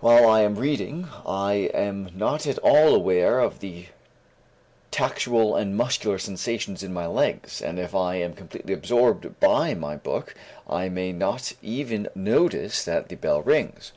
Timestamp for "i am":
0.26-0.54, 1.26-2.08, 7.94-8.32